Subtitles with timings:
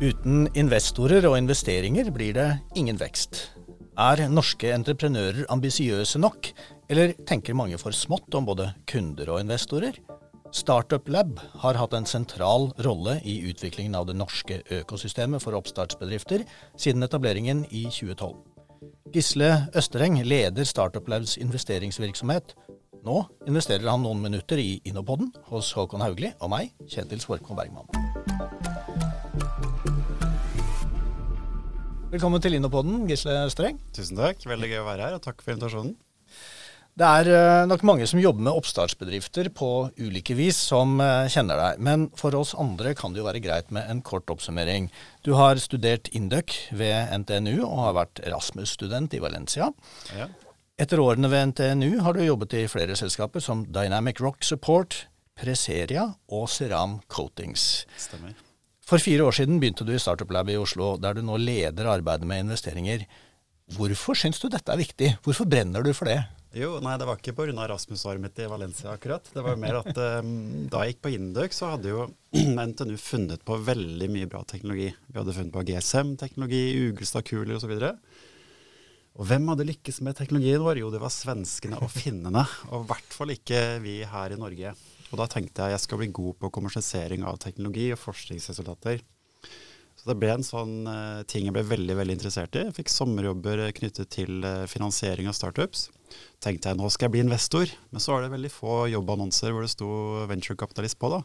[0.00, 2.46] Uten investorer og investeringer blir det
[2.80, 3.50] ingen vekst.
[4.00, 6.48] Er norske entreprenører ambisiøse nok,
[6.88, 9.98] eller tenker mange for smått om både kunder og investorer?
[10.56, 16.46] Startup Lab har hatt en sentral rolle i utviklingen av det norske økosystemet for oppstartsbedrifter
[16.80, 18.38] siden etableringen i 2012.
[19.12, 22.56] Gisle Østereng leder Startup Labs investeringsvirksomhet.
[23.04, 27.99] Nå investerer han noen minutter i Innopoden hos Håkon Haugli og meg, Kjetil Svorkmo Bergman.
[32.10, 33.76] Velkommen til Innopoden, Gisle Streng.
[33.94, 34.40] Tusen takk.
[34.50, 35.92] Veldig gøy å være her, og takk for invitasjonen.
[36.98, 41.62] Det er eh, nok mange som jobber med oppstartsbedrifter på ulike vis, som eh, kjenner
[41.62, 41.78] deg.
[41.86, 44.90] Men for oss andre kan det jo være greit med en kort oppsummering.
[45.22, 49.70] Du har studert Induc ved NTNU og har vært Erasmus-student i Valencia.
[50.18, 50.26] Ja.
[50.82, 55.04] Etter årene ved NTNU har du jobbet i flere selskaper som Dynamic Rock Support,
[55.38, 57.84] Preseria og Ceram Coatings.
[57.94, 58.34] Stemmer.
[58.90, 61.86] For fire år siden begynte du i Startup Lab i Oslo, der du nå leder
[61.92, 63.04] arbeidet med investeringer.
[63.76, 65.12] Hvorfor syns du dette er viktig?
[65.22, 66.16] Hvorfor brenner du for det?
[66.58, 67.68] Jo, nei, Det var ikke pga.
[67.70, 69.30] Rasmus-året mitt i Valencia, akkurat.
[69.30, 72.08] Det var mer at um, da jeg gikk på Induc, så hadde jo
[72.72, 74.90] NTNU funnet på veldig mye bra teknologi.
[75.06, 77.76] Vi hadde funnet på GSM-teknologi, Ugelstad-kuler osv.
[79.14, 80.82] Og hvem hadde lykkes med teknologien vår?
[80.82, 82.42] Jo, det var svenskene og finnene.
[82.74, 84.74] Og i hvert fall ikke vi her i Norge.
[85.10, 89.02] Og da tenkte jeg jeg skal bli god på kommersialisering av teknologi og forskningsresultater.
[90.00, 92.62] Så det ble en sånn uh, ting jeg ble veldig veldig interessert i.
[92.68, 95.90] Jeg fikk sommerjobber knyttet til uh, finansiering av startups.
[96.40, 99.66] Tenkte jeg nå skal jeg bli investor, men så var det veldig få jobbannonser hvor
[99.66, 99.90] det sto
[100.30, 101.12] venturekapitalist på.
[101.12, 101.20] da.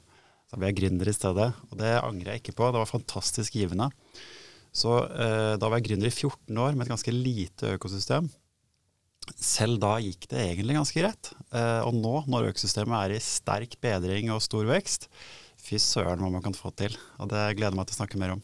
[0.52, 2.68] Så ble jeg gründer i stedet, og det angrer jeg ikke på.
[2.74, 3.88] Det var fantastisk givende.
[4.76, 8.28] Så uh, da var jeg gründer i 14 år med et ganske lite økosystem
[9.46, 11.32] selv da gikk det egentlig ganske greit.
[11.54, 15.10] Eh, og nå, når økosystemet er i sterk bedring og stor vekst,
[15.62, 16.98] fy søren hva man kan få til.
[17.22, 18.44] Og det gleder jeg meg til å snakke mer om.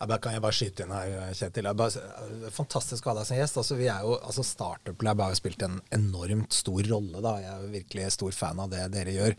[0.00, 1.68] Ja, kan jeg bare skyte inn her, Kjetil.
[1.78, 3.58] Bare, fantastisk å ha deg som gjest.
[3.60, 7.22] Altså, vi er jo, altså Startup Lab har jo spilt en enormt stor rolle.
[7.24, 7.34] da.
[7.42, 9.36] Jeg er virkelig stor fan av det dere gjør.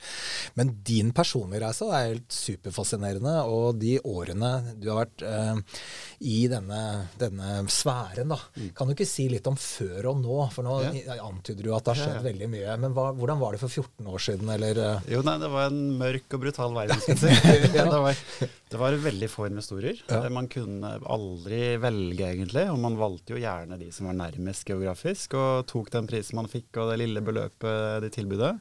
[0.60, 3.36] Men din personlige reise er helt superfascinerende.
[3.52, 4.52] Og de årene
[4.82, 5.82] du har vært eh,
[6.26, 6.82] i denne,
[7.20, 8.40] denne sfæren, da.
[8.56, 8.72] Mm.
[8.78, 10.40] Kan du ikke si litt om før og nå?
[10.56, 11.20] For nå ja.
[11.26, 12.28] antyder du at det har skjedd ja, ja.
[12.30, 12.78] veldig mye.
[12.86, 14.82] Men hva, hvordan var det for 14 år siden, eller?
[14.82, 15.10] Uh?
[15.16, 17.02] Jo, nei, det var en mørk og brutal verden,
[17.76, 18.24] det, var,
[18.72, 20.02] det var veldig få investorer.
[20.36, 22.68] Man kunne aldri velge, egentlig.
[22.74, 26.52] Og man valgte jo gjerne de som var nærmest geografisk, og tok den prisen man
[26.52, 28.54] fikk og det lille beløpet de tilbudet.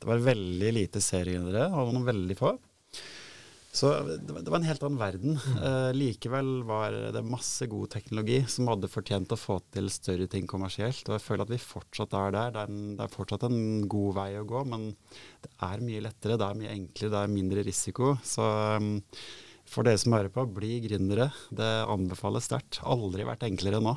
[0.00, 2.54] Det var veldig lite seriegründere, og noen veldig få.
[3.74, 5.32] Så det var en helt annen verden.
[5.34, 5.56] Mm.
[5.66, 10.46] Eh, likevel var det masse god teknologi som hadde fortjent å få til større ting
[10.50, 11.02] kommersielt.
[11.08, 12.52] Og jeg føler at vi fortsatt er der.
[12.54, 14.92] Det er, en, det er, fortsatt en god vei å gå, men
[15.42, 18.14] det er mye lettere, det er mye enklere, det er mindre risiko.
[18.22, 18.46] Så
[18.78, 18.92] um,
[19.68, 21.30] for dere som hører på, bli gründere.
[21.54, 22.80] Det anbefales sterkt.
[22.84, 23.96] Aldri vært enklere nå.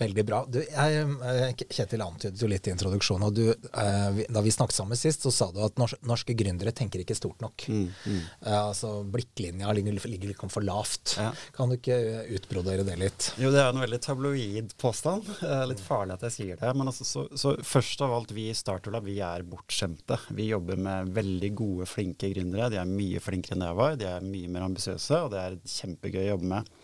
[0.00, 0.40] Veldig bra.
[0.48, 3.26] Du, jeg, eh, Kjetil antydet jo litt i introduksjonen.
[3.26, 6.72] og du, eh, Da vi snakket sammen sist, så sa du at norske, norske gründere
[6.72, 7.66] tenker ikke stort nok.
[7.68, 8.22] Mm, mm.
[8.46, 11.16] Eh, altså Blikklinja ligger, ligger liksom for lavt.
[11.18, 11.32] Ja.
[11.52, 11.98] Kan du ikke
[12.32, 13.32] utbrodere det litt?
[13.36, 15.28] Jo, det er en veldig tabloid påstand.
[15.70, 16.72] litt farlig at jeg sier det.
[16.76, 20.16] Men altså, så, så først av alt, vi i Startup vi er bortskjemte.
[20.36, 22.70] Vi jobber med veldig gode, flinke gründere.
[22.72, 24.00] De er mye flinkere enn jeg var.
[24.00, 26.74] De er mye mer ambisiøse, og det er kjempegøy å jobbe med.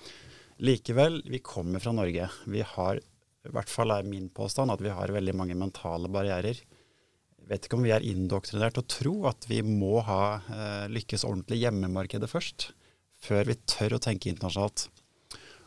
[0.58, 2.28] Likevel, vi kommer fra Norge.
[2.46, 6.62] Vi har, i hvert fall er min påstand, at vi har veldig mange mentale barrierer.
[7.36, 10.86] Jeg vet ikke om vi er indoktrinert til å tro at vi må ha eh,
[10.90, 12.70] lykkes ordentlig i hjemmemarkedet først,
[13.22, 14.88] før vi tør å tenke internasjonalt.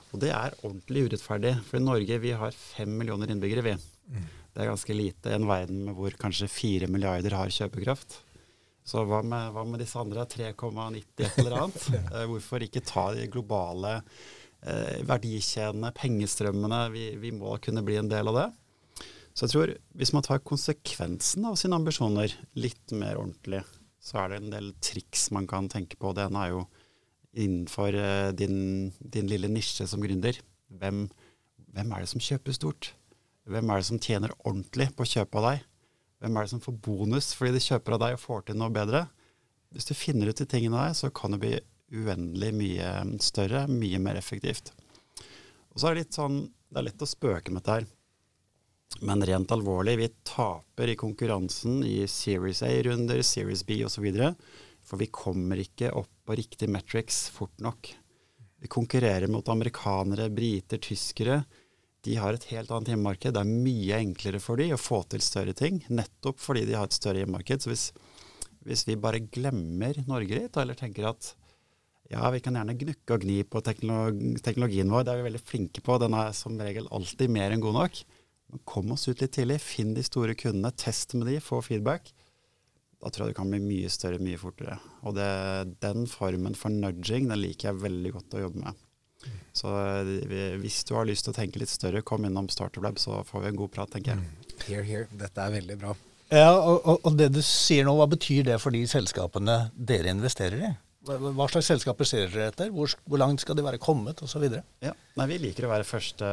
[0.09, 1.53] Og det er ordentlig urettferdig.
[1.67, 3.75] For i Norge vi har fem millioner innbyggere, vi.
[4.09, 4.25] Mm.
[4.50, 8.17] Det er ganske lite i en verden med hvor kanskje fire milliarder har kjøpekraft.
[8.89, 11.89] Så hva med, hva med disse andre 3,90 et eller annet?
[12.16, 14.00] Eh, hvorfor ikke ta de globale
[14.59, 16.79] verdikjedene, pengestrømmene.
[16.91, 18.47] Vi, vi, må kunne bli en del av det.
[19.31, 23.61] Så jeg tror hvis man tar konsekvensen av sine ambisjoner litt mer ordentlig,
[24.03, 26.11] så er det en del triks man kan tenke på.
[26.15, 26.65] Det ene er jo
[27.39, 30.39] innenfor eh, din, din, lille nisje som gründer.
[30.81, 31.05] Hvem,
[31.75, 32.91] hvem er det som kjøper stort?
[33.50, 35.65] Hvem er det som tjener ordentlig på å kjøpe av deg?
[36.19, 38.73] Hvem er det som får bonus fordi de kjøper av deg og får til noe
[38.75, 39.05] bedre?
[39.73, 41.53] Hvis du finner ut de tingene der, så kan det bli
[41.91, 42.89] uendelig mye
[43.24, 44.74] større, mye mer effektivt.
[45.74, 47.86] Og så er det litt sånn Det er lett å spøke med dette her.
[49.06, 54.06] Men rent alvorlig, vi taper i konkurransen i Series A-runder, Series B osv.
[54.86, 57.89] For vi kommer ikke opp på riktig metrics fort nok.
[58.59, 61.44] Vi konkurrerer mot amerikanere, briter, tyskere.
[62.06, 63.33] De har et helt annet hjemmemarked.
[63.33, 66.89] Det er mye enklere for dem å få til større ting, nettopp fordi de har
[66.89, 67.63] et større hjemmemarked.
[67.63, 67.86] Så hvis,
[68.68, 71.33] hvis vi bare glemmer Norge litt, eller tenker at
[72.09, 75.06] Ja, vi kan gjerne gnukke og gni på teknolog teknologien vår.
[75.06, 76.00] Det er vi veldig flinke på.
[76.01, 78.01] Den er som regel alltid mer enn god nok.
[78.50, 79.59] Men kom oss ut litt tidlig.
[79.61, 80.73] Finn de store kundene.
[80.73, 82.09] Test med de, få feedback.
[83.00, 84.79] Da tror jeg det kan bli mye større mye fortere.
[85.06, 85.29] Og det,
[85.85, 88.81] den formen for nudging den liker jeg veldig godt å jobbe med.
[89.55, 93.00] Så eh, hvis du har lyst til å tenke litt større, kom innom Startup Lab,
[93.00, 94.35] så får vi en god prat, tenker jeg.
[94.65, 95.07] Here, here.
[95.19, 95.95] Dette er veldig bra.
[96.29, 100.13] Ja, og, og, og det du sier nå, hva betyr det for de selskapene dere
[100.13, 100.75] investerer i?
[101.07, 102.72] Hva, slags selskaper ser dere etter?
[102.75, 104.44] Hvor, hvor langt skal de være kommet, osv.?
[104.84, 104.92] Ja.
[105.16, 106.28] Nei, vi liker å være første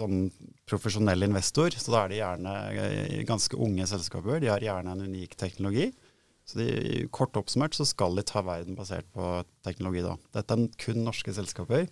[0.00, 0.26] sånn
[0.68, 4.42] profesjonell investor, så da er de gjerne eh, ganske unge selskaper.
[4.42, 5.92] De har gjerne en unik teknologi.
[6.48, 6.68] Så de,
[7.14, 10.02] Kort oppsummert så skal de ta verden basert på teknologi.
[10.06, 10.16] da.
[10.40, 11.86] Dette er kun norske selskaper.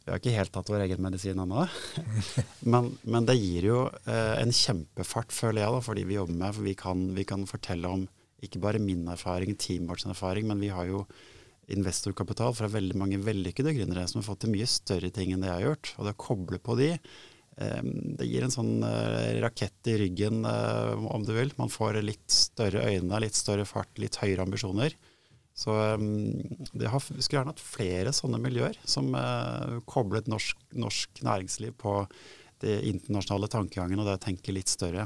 [0.00, 1.66] Vi har ikke helt tatt vår egen medisin ennå.
[2.72, 6.40] men, men, det gir jo eh, en kjempefart, føler jeg, da, for de vi jobber
[6.40, 6.56] med.
[6.56, 8.08] For vi kan, vi kan, fortelle om
[8.44, 11.04] ikke bare min erfaring, teamet vårt erfaring, men vi har jo
[11.70, 15.50] investorkapital fra veldig mange vellykkede gründere som har fått til mye større ting enn det
[15.50, 15.92] jeg har gjort.
[15.98, 17.84] Og det å koble på de, eh,
[18.18, 21.52] det gir en sånn eh, rakett i ryggen, eh, om du vil.
[21.60, 24.96] Man får litt større øyne, litt større fart, litt høyere ambisjoner.
[25.60, 25.74] Så
[26.72, 29.10] det har, vi skulle gjerne hatt flere sånne miljøer som
[29.84, 31.98] koblet norsk, norsk, næringsliv på
[32.62, 35.04] det internasjonale tankegangen og det å tenke litt større.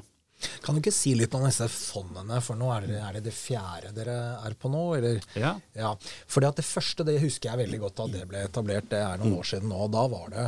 [0.64, 3.34] Kan du ikke si litt om disse fondene, for nå er det, er det det
[3.36, 4.84] fjerde dere er på nå?
[4.98, 5.20] Eller?
[5.38, 5.54] Ja.
[5.76, 5.94] ja.
[6.30, 9.38] For det første det husker jeg veldig godt da det ble etablert, det er noen
[9.40, 9.88] år siden nå.
[9.92, 10.46] Da var det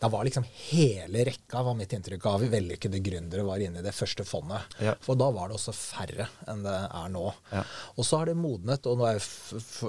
[0.00, 3.92] da var liksom hele rekka, var mitt inntrykk av, vellykkede gründere var inne i det
[3.94, 4.78] første fondet.
[4.80, 4.94] Ja.
[5.04, 7.26] For da var det også færre enn det er nå.
[7.52, 7.64] Ja.
[7.96, 9.26] Og så har det modnet, og nå har jeg,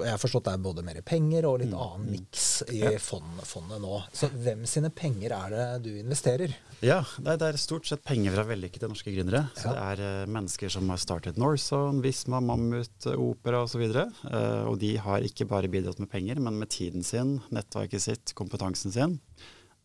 [0.04, 1.80] har forstått det er både mer penger og litt mm.
[1.86, 4.02] annen miks i fond, fondet nå.
[4.16, 6.54] Så hvem sine penger er det du investerer?
[6.82, 9.41] Ja, det er stort sett penger fra vellykkede norske gründere.
[9.56, 9.72] Så ja.
[9.72, 13.82] det er uh, mennesker som har startet Northzone, Visma, Mammut, uh, Opera osv.
[13.86, 17.38] Og, så uh, og de har ikke bare bidratt med penger, men med tiden sin,
[17.54, 19.18] nettverket sitt, kompetansen sin.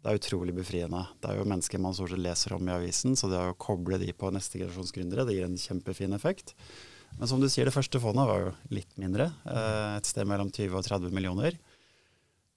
[0.04, 1.04] Det er utrolig befriende.
[1.22, 4.00] Det er jo mennesker man stort sett leser om i avisen, så det å koble
[4.02, 6.54] de på neste generasjons gründere, det gir en kjempefin effekt.
[7.18, 9.32] Men som du sier, det første fondet var jo litt mindre.
[9.48, 11.56] Et sted mellom 20 og 30 millioner.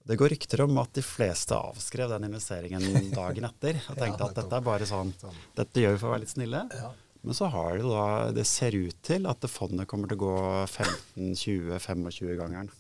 [0.09, 3.79] Det går rykter om at de fleste avskrev den investeringen dagen etter.
[3.91, 5.13] Og tenkte at dette er bare sånn,
[5.59, 6.65] dette gjør vi for å være litt snille.
[6.75, 6.91] Ja.
[7.21, 10.37] Men så har det da, det ser ut til at fondet kommer til å gå
[10.65, 12.71] 15-20-25-gangeren.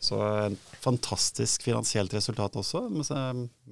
[0.00, 2.86] Så et fantastisk finansielt resultat også.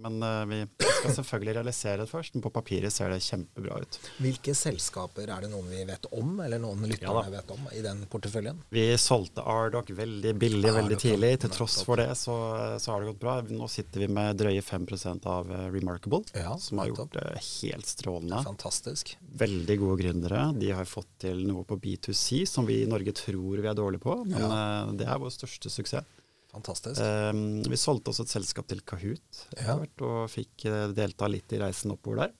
[0.00, 0.60] Men eh, vi
[1.00, 2.34] skal selvfølgelig realisere det først.
[2.36, 3.98] Men på papiret ser det kjempebra ut.
[4.22, 7.82] Hvilke selskaper er det noen vi vet om, eller noen lytterne ja, vet om i
[7.84, 8.60] den porteføljen?
[8.72, 11.32] Vi solgte Ardoc veldig billig veldig tidlig.
[11.44, 12.36] Til tross for det så,
[12.78, 13.36] så, har det gått bra.
[13.50, 17.90] Nå sitter vi med drøye 5% av eh, Remarkable, ja, som har gjort det helt
[17.90, 18.42] strålende.
[18.46, 19.16] Fantastisk.
[19.40, 20.46] Veldig gode gründere.
[20.60, 24.04] De har fått til noe på B2C som vi i Norge tror vi er dårlige
[24.04, 24.50] på, men ja.
[24.60, 26.09] Eh, det er vår største suksess.
[26.50, 27.00] Fantastisk.
[27.00, 29.76] Um, vi solgte også et selskap til Kahoot ja.
[29.78, 32.36] og fikk uh, delta litt i reisen oppover der.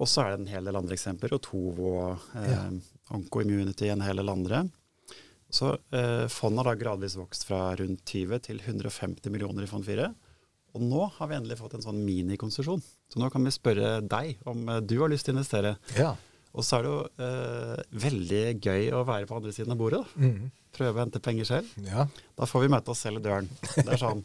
[0.00, 1.34] Og så er det en hel del andre eksempler.
[1.36, 2.62] Og Tovo, uh, ja.
[3.16, 4.64] Oncoimmunity, en hel del andre.
[5.50, 9.82] Så eh, fondet har da gradvis vokst fra rundt 20 til 150 millioner i fond
[9.82, 10.04] 4.
[10.78, 12.78] Og nå har vi endelig fått en sånn minikonsesjon.
[13.10, 15.74] Så nå kan vi spørre deg om du har lyst til å investere.
[15.98, 16.12] Ja.
[16.50, 20.02] Og så er det jo eh, veldig gøy å være på andre siden av bordet.
[20.18, 20.50] Mm.
[20.74, 21.72] Prøve å hente penger selv.
[21.86, 22.08] Ja.
[22.38, 23.50] Da får vi møte oss selv i døren.
[23.76, 24.24] Det er sånn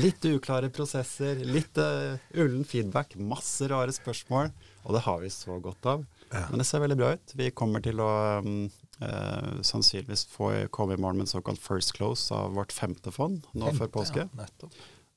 [0.00, 4.52] litt uklare prosesser, litt uh, ullen feedback, masse rare spørsmål.
[4.86, 6.04] Og det har vi så godt av.
[6.32, 6.46] Ja.
[6.50, 7.34] Men det ser veldig bra ut.
[7.38, 8.10] Vi kommer til å
[8.42, 8.64] um,
[9.02, 13.44] uh, sannsynligvis få komme i morgen med en såkalt first close av vårt femte fond
[13.52, 14.26] nå femte, før påske.
[14.38, 14.70] Ja,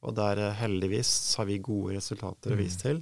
[0.05, 2.55] og der uh, heldigvis har vi gode resultater mm.
[2.55, 3.01] å vise til.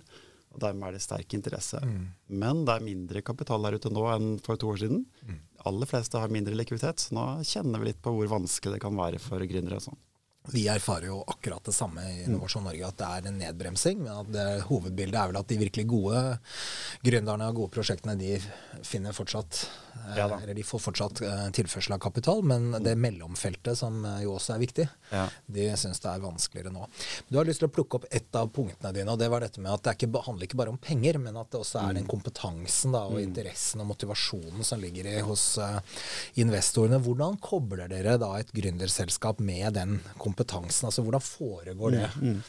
[0.53, 1.81] Og dermed er det sterk interesse.
[1.81, 2.05] Mm.
[2.43, 5.05] Men det er mindre kapital der ute nå enn for to år siden.
[5.25, 5.41] Mm.
[5.69, 8.97] aller fleste har mindre likviditet, så nå kjenner vi litt på hvor vanskelig det kan
[8.97, 9.79] være for gründere.
[9.79, 10.01] og sånn.
[10.51, 14.01] Vi erfarer jo akkurat det samme i Innovasjon Norge, at det er en nedbremsing.
[14.03, 16.23] Men at det, hovedbildet er vel at de virkelig gode
[17.05, 18.35] gründerne og gode prosjektene, de
[18.83, 22.43] finner fortsatt eh, ja, Eller de får fortsatt uh, tilførsel av kapital.
[22.43, 25.23] Men det mellomfeltet, som uh, jo også er viktig, ja.
[25.47, 26.89] de syns det er vanskeligere nå.
[27.29, 29.63] Du har lyst til å plukke opp ett av punktene dine, og det var dette
[29.63, 32.03] med at det ikke, handler ikke bare om penger, men at det også er den
[32.03, 32.11] mm.
[32.11, 33.23] kompetansen da, og mm.
[33.29, 35.79] interessen og motivasjonen som ligger i, hos uh,
[36.43, 36.99] investorene.
[37.07, 40.32] Hvordan kobler dere da et gründerselskap med den kompetansen?
[40.33, 40.89] Kompetansen?
[40.89, 42.09] Altså Hvordan foregår det?
[42.19, 42.43] Mm, mm.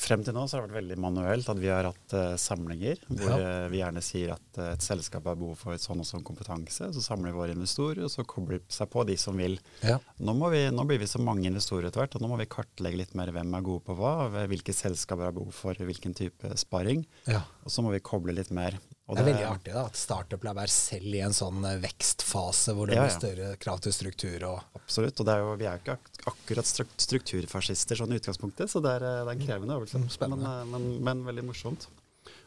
[0.00, 3.00] Frem til nå så har det vært veldig manuelt at vi har hatt uh, samlinger
[3.10, 3.36] hvor ja.
[3.36, 6.24] uh, vi gjerne sier at uh, et selskap har behov for et sånn og sånn
[6.26, 6.88] kompetanse.
[6.96, 9.58] Så samler vi våre investorer, og så kobler de seg på de som vil.
[9.84, 9.98] Ja.
[10.16, 13.02] Nå, vi, nå, blir vi så mange investorer etter hvert, og nå må vi kartlegge
[13.02, 14.14] litt mer hvem er gode på hva,
[14.48, 17.04] hvilke selskaper har behov for hvilken type sparing.
[17.28, 17.44] Ja.
[17.66, 18.76] Og så må vi koble litt mer.
[18.78, 22.86] det er veldig artig da, at Startup er selv i en sånn eh, vekstfase hvor
[22.86, 23.08] det ja, ja.
[23.08, 24.46] blir større krav til struktur.
[24.52, 25.18] Og Absolutt.
[25.20, 28.96] Og er jo, vi er jo ikke ak akkurat strukturfascister sånn i utgangspunktet, så det
[28.98, 30.00] er, det er en krevende øvelse.
[30.00, 31.88] Mm, men, men, men, veldig morsomt.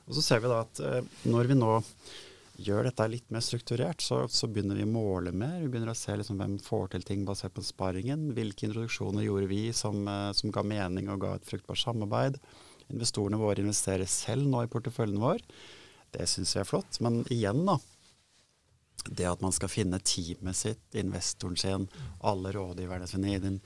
[0.08, 0.82] Og så ser vi da at
[1.30, 1.76] når vi nå
[2.60, 5.60] gjør dette litt mer strukturert, så, så, begynner vi å måle mer.
[5.62, 8.30] Vi begynner å se liksom hvem får til ting basert på sparingen.
[8.36, 12.40] Hvilke introduksjoner gjorde vi som, eh, som, ga mening og ga et fruktbart samarbeid.
[12.94, 15.44] Investorene våre investerer selv nå i porteføljen vår.
[16.16, 17.00] Det syns vi er flott.
[17.06, 17.78] Men igjen, da.
[19.06, 21.88] Det at man skal finne teamet sitt, investoren sin,
[22.20, 23.62] alle rådgiverne sine i den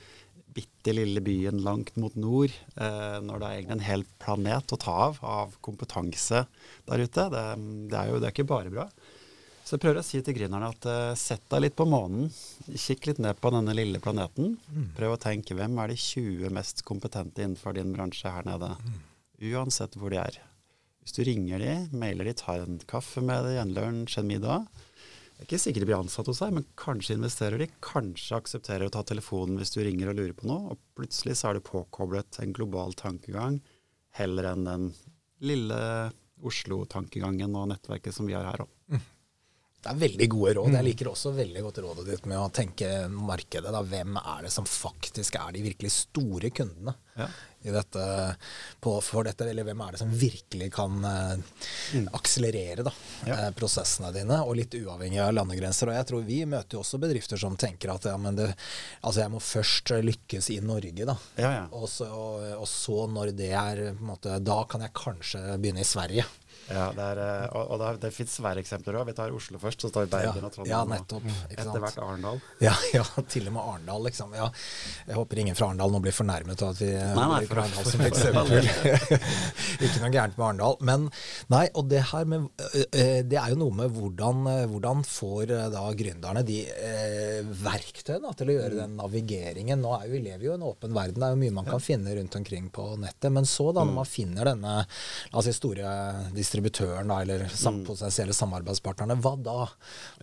[0.54, 4.78] bitte lille byen langt mot nord, eh, når det er egentlig en hel planet å
[4.78, 6.44] ta av av kompetanse
[6.90, 7.28] der ute.
[7.34, 7.44] Det,
[7.90, 8.88] det er jo det er ikke bare bra.
[9.64, 12.28] Så jeg prøver å si til gründerne at eh, sett deg litt på månen.
[12.68, 14.58] Kikk litt ned på denne lille planeten.
[14.68, 14.92] Mm.
[14.98, 18.74] Prøv å tenke hvem er de 20 mest kompetente innenfor din bransje her nede.
[18.84, 19.02] Mm.
[19.44, 20.40] Uansett hvor de er.
[21.04, 24.68] Hvis du ringer de, mailer de, tar en kaffe med deg, en lunsj, en middag,
[25.34, 27.68] det er ikke sikkert de blir ansatt hos deg, men kanskje investerer de.
[27.84, 30.76] Kanskje aksepterer å ta telefonen hvis du ringer og lurer på noe.
[30.76, 33.58] Og plutselig så er du påkoblet en global tankegang
[34.16, 34.86] heller enn den
[35.44, 35.80] lille
[36.44, 38.72] Oslo-tankegangen og nettverket som vi har her òg.
[39.84, 40.70] Det er veldig gode råd.
[40.72, 40.88] Jeg mm.
[40.88, 43.72] liker også veldig godt rådet ditt med å tenke markedet.
[43.76, 43.82] Da.
[43.84, 47.28] Hvem er det som faktisk er de virkelig store kundene ja.
[47.76, 48.06] dette,
[48.80, 49.50] på, for dette?
[49.52, 51.36] Eller hvem er det som virkelig kan uh,
[52.16, 52.94] akselerere da,
[53.28, 53.42] ja.
[53.42, 54.38] uh, prosessene dine?
[54.48, 55.92] Og litt uavhengig av landegrenser.
[55.92, 58.54] Og jeg tror vi møter jo også bedrifter som tenker at ja, det,
[59.02, 61.18] altså jeg må først lykkes i Norge, da.
[61.44, 65.84] Ja, og så, og, og, så, når det er måte, Da kan jeg kanskje begynne
[65.84, 66.24] i Sverige.
[66.72, 69.08] Ja, det er, eh, og, og det, det fins svære eksempler òg.
[69.10, 70.74] Vi tar Oslo først, så tar vi Bergen ja, og Trondheim.
[70.74, 72.40] Ja, nettopp, etter hvert Arendal.
[72.64, 74.36] Ja, ja, til og med Arendal, liksom.
[74.38, 74.48] Ja.
[75.10, 77.90] Jeg håper ingen fra Arendal nå blir fornærmet av at vi nei, nei, bruker Arendal
[77.92, 78.70] som eksempel.
[79.86, 80.80] Ikke noe gærent med Arendal.
[80.88, 81.10] Men
[81.54, 82.50] nei, og det her med
[82.94, 88.58] Det er jo noe med hvordan, hvordan får da gründerne de eh, verktøyene til å
[88.58, 89.82] gjøre den navigeringen.
[89.84, 91.68] Nå er jo, Vi lever jo i en åpen verden, det er jo mye man
[91.68, 93.32] kan finne rundt omkring på nettet.
[93.34, 94.00] Men så, da, når mm.
[94.00, 94.76] man finner denne
[95.32, 95.94] altså, store
[96.54, 97.86] distributøren da, eller sam mm.
[97.88, 99.66] potensielle samarbeidspartnerne, hva da?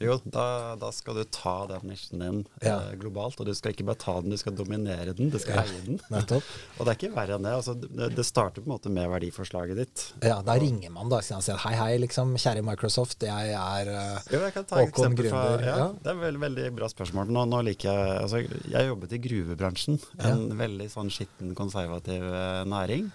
[0.02, 2.76] Jo, da, da skal du ta den nisjen din ja.
[2.76, 3.40] eh, globalt.
[3.40, 5.30] Og du skal ikke bare ta den, du skal dominere den.
[5.32, 6.00] Du skal ja, eie den.
[6.78, 7.54] og det er ikke verre enn det.
[7.58, 8.12] Altså, det.
[8.16, 8.26] det.
[8.30, 10.04] starter på en måte med verdiforslaget ditt.
[10.22, 14.28] Ja, da ringer man da og sier hei, hei, liksom, kjære Microsoft, jeg er uh,
[14.30, 15.64] jo, jeg kan ta Håkon Gründer.
[15.64, 17.32] Ja, ja, Det er veldig, veldig bra spørsmål.
[17.34, 19.98] Nå, nå liker jeg altså, Jeg jobbet i gruvebransjen.
[20.30, 23.10] En veldig sånn skitten, konservativ uh, næring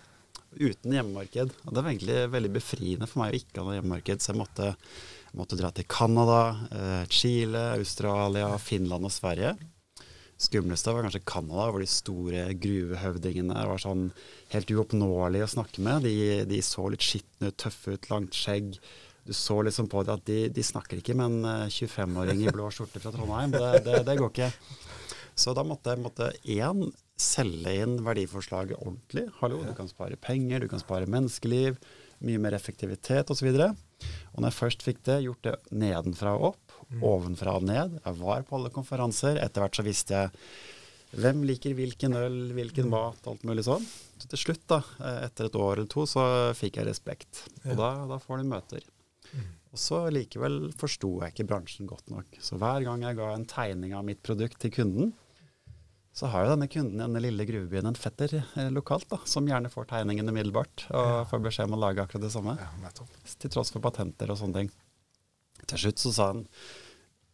[0.60, 1.54] uten hjemmemarked.
[1.66, 4.42] Og det var egentlig veldig befriende for meg å ikke ha noe hjemmemarked, så jeg
[4.42, 4.74] måtte,
[5.38, 9.56] måtte dra til Canada, eh, Chile, Australia, Finland og Sverige.
[10.36, 14.10] Skumleste var kanskje Canada, hvor de store gruvehøvdingene var sånn
[14.52, 16.04] helt uoppnåelige å snakke med.
[16.08, 18.76] De, de så litt skitne ut, tøffe ut, langt skjegg.
[19.26, 22.54] Du så liksom på det at de, de snakker ikke med en 25-åring eh, i
[22.54, 23.56] blå skjorte fra Trondheim.
[23.56, 24.52] Det, det, det går ikke.
[25.36, 26.84] Så da måtte jeg én
[27.20, 29.30] selge inn verdiforslaget ordentlig.
[29.40, 31.80] Hallo, du kan spare penger, du kan spare menneskeliv,
[32.26, 33.52] mye mer effektivitet osv.
[33.54, 33.84] Og,
[34.34, 37.04] og når jeg først fikk det, gjort det nedenfra og opp, mm.
[37.08, 39.40] ovenfra og ned Jeg var på alle konferanser.
[39.42, 40.34] Etter hvert så visste jeg
[41.16, 42.92] hvem liker hvilken øl, hvilken mm.
[42.92, 43.84] mat, alt mulig sånn.
[44.20, 44.82] Så til slutt, da,
[45.24, 46.26] etter et år eller to, så
[46.58, 47.46] fikk jeg respekt.
[47.64, 48.88] Og da, da får du møter.
[49.32, 49.54] Mm.
[49.76, 52.36] Og så likevel forsto jeg ikke bransjen godt nok.
[52.44, 55.14] Så hver gang jeg ga en tegning av mitt produkt til kunden,
[56.16, 59.48] så har jo denne kunden i denne lille gruvebyen en fetter eh, lokalt, da, som
[59.50, 61.22] gjerne får tegningen umiddelbart og ja.
[61.28, 62.56] får beskjed om å lage akkurat det samme.
[62.56, 62.92] Ja,
[63.44, 64.70] til tross for patenter og sånne ting.
[65.66, 66.46] Til slutt så sa han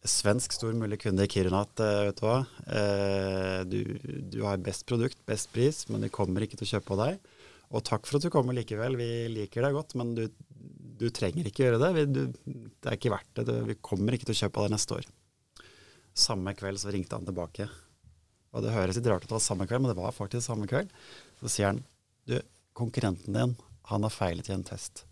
[0.02, 2.40] svensk stor mulig kunde i Kiruna at eh, vet du hva,
[2.74, 3.78] eh, du,
[4.32, 7.30] du, har best produkt, best pris, men de kommer ikke til å kjøpe av deg.
[7.72, 10.24] Og takk for at du kommer likevel, vi liker deg godt, men du,
[10.98, 11.92] du trenger ikke gjøre det.
[12.00, 14.74] Vi, du, det er ikke verdt det, vi kommer ikke til å kjøpe av deg
[14.74, 15.08] neste år.
[16.26, 17.70] Samme kveld så ringte han tilbake.
[18.52, 20.68] Og det høres litt rart ut det var samme kveld, men det var faktisk samme
[20.70, 20.92] kveld.
[21.40, 21.80] Så sier han
[22.28, 22.36] du,
[22.76, 23.56] konkurrenten din,
[23.90, 25.04] han har feilet i en test.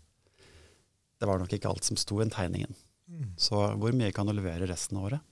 [1.19, 2.73] Det var nok ikke alt som sto i tegningen.
[3.11, 3.33] Mm.
[3.37, 5.25] Så hvor mye kan du levere resten av året?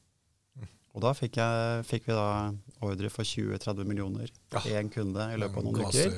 [0.60, 0.68] Mm.
[0.94, 2.52] Og da fikk, jeg, fikk, vi da
[2.86, 6.16] ordre for 20-30 millioner til én kunde i løpet av noen uker.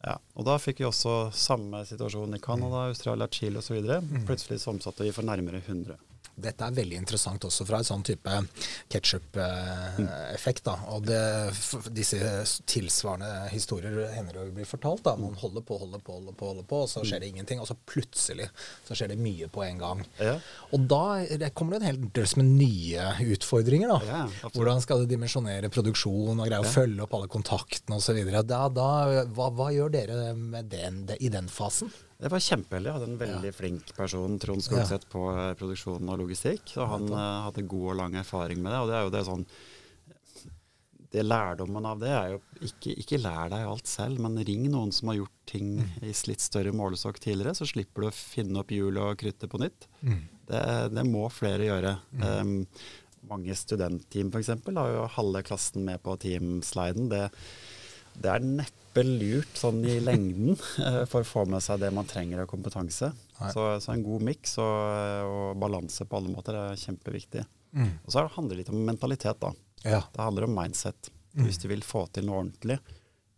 [0.00, 3.82] Ja, og da fikk vi også samme situasjon i Canada, Australia, Chile osv.
[3.84, 4.24] Mm.
[4.28, 5.98] Plutselig så omsatte vi for nærmere 100.
[6.42, 8.36] Dette er veldig interessant også fra et sånn type
[8.92, 10.68] ketsjup-effekt.
[10.90, 11.20] og det,
[11.94, 12.18] Disse
[12.68, 15.04] tilsvarende historier hender å bli fortalt.
[15.04, 17.60] da, Man holder på, holder på, holder på, holder på, og så skjer det ingenting.
[17.60, 18.48] Og så plutselig
[18.88, 20.04] så skjer det mye på en gang.
[20.20, 20.36] Ja.
[20.72, 23.94] Og da kommer det en hel drøss med nye utfordringer.
[23.94, 24.00] da.
[24.10, 28.20] Ja, Hvordan skal du dimensjonere produksjon og greie å følge opp alle kontaktene osv.
[28.50, 28.90] Da, da,
[29.34, 31.90] hva, hva gjør dere med den, i den fasen?
[32.20, 32.90] Det var kjempeheldig.
[32.90, 36.74] Jeg hadde en veldig flink person, Trond Skogseth, på eh, produksjon og logistikk.
[36.76, 38.80] Og han uh, hadde god og lang erfaring med det.
[38.82, 39.46] Og det er jo det sånn
[41.10, 44.92] det Lærdommen av det er jo ikke, ikke lær deg alt selv, men ring noen
[44.94, 45.96] som har gjort ting mm.
[46.06, 49.58] i litt større målestokk tidligere, så slipper du å finne opp hjulet og kruttet på
[49.58, 49.88] nytt.
[50.06, 50.20] Mm.
[50.46, 50.62] Det,
[50.94, 51.96] det, må flere gjøre.
[52.14, 52.22] Mm.
[52.22, 52.52] Um,
[53.30, 54.52] mange studentteam f.eks.
[54.70, 57.10] har jo halve klassen med på teamsliden.
[57.10, 57.24] Det,
[58.14, 62.08] det er neppe lurt sånn i lengden uh, for å få med seg det man
[62.08, 63.12] trenger av kompetanse.
[63.38, 67.44] Så, så, en god miks og, og balanse på alle måter er kjempeviktig.
[67.72, 67.92] Mm.
[68.04, 69.54] Og så handler det litt om mentalitet, da.
[69.86, 70.02] Ja.
[70.12, 71.12] Det handler om mindset.
[71.32, 71.46] Mm.
[71.46, 72.80] Hvis du vil få til noe ordentlig,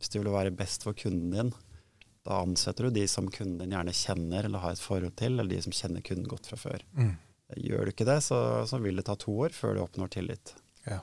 [0.01, 1.53] hvis du vil være best for kunden din,
[2.27, 5.51] da ansetter du de som kunden din gjerne kjenner eller har et forhold til, eller
[5.53, 6.85] de som kjenner kunden godt fra før.
[6.99, 7.15] Mm.
[7.63, 10.55] Gjør du ikke det, så, så, vil det ta to år før du oppnår tillit.
[10.87, 11.03] Ja.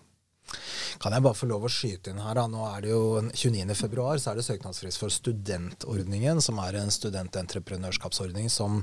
[0.99, 2.45] Kan jeg bare få lov å skyte inn her, da.
[2.49, 8.49] Nå er det jo 29.2, så er det søknadsfrist for studentordningen, som er en studententreprenørskapsordning
[8.51, 8.81] som,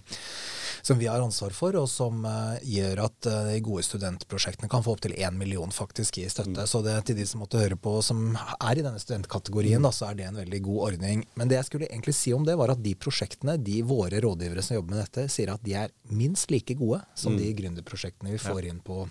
[0.87, 4.85] som vi har ansvar for, og som uh, gjør at uh, de gode studentprosjektene kan
[4.87, 6.57] få opptil én million faktisk i støtte.
[6.57, 6.71] Mm.
[6.71, 9.89] Så det til de som måtte høre på som er i denne studentkategorien, mm.
[9.89, 11.27] da, så er det en veldig god ordning.
[11.37, 14.65] Men det jeg skulle egentlig si om det, var at de prosjektene, de våre rådgivere
[14.65, 17.41] som jobber med dette, sier at de er minst like gode som mm.
[17.43, 18.73] de gründerprosjektene vi får ja.
[18.73, 19.05] inn på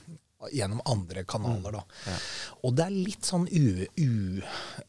[0.53, 1.77] gjennom andre kanaler.
[1.77, 1.83] Da.
[1.85, 2.09] Mm.
[2.09, 2.17] Ja.
[2.65, 4.09] Og det er litt sånn u, u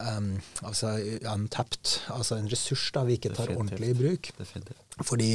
[0.01, 0.31] um,
[0.63, 0.97] altså
[1.33, 3.61] untapped, altså en ressurs da vi ikke tar Definitivt.
[3.63, 4.33] ordentlig i bruk.
[4.41, 4.83] Definitivt.
[5.05, 5.31] Fordi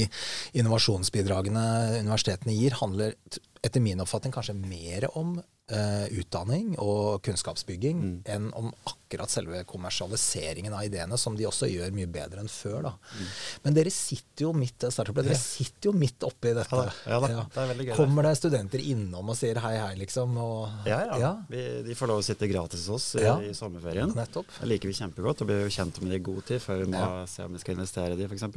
[0.57, 1.65] innovasjonsbidragene
[2.01, 3.17] universitetene gir, handler
[3.61, 8.15] etter min oppfatning kanskje mer om uh, utdanning og kunnskapsbygging mm.
[8.33, 12.79] enn om akkurat selve kommersialiseringen av ideene, som de også gjør mye bedre enn før.
[12.87, 12.93] da.
[12.97, 13.27] Mm.
[13.65, 16.81] Men dere sitter jo midt dere sitter jo midt oppi dette.
[17.05, 17.29] Ja, da.
[17.35, 17.93] Ja, det er gøy.
[17.99, 20.33] Kommer det studenter innom og sier hei, hei, liksom?
[20.41, 21.21] Og, ja, ja.
[21.21, 21.31] ja.
[21.51, 24.15] Vi, de får lov å sitte gratis hos oss i, i sommerferien.
[24.17, 24.49] Nettopp.
[24.57, 26.91] Det liker vi kjempegodt og blir jo kjent med det i god tid før vi
[26.97, 28.49] må se om vi skal investere i de, f.eks.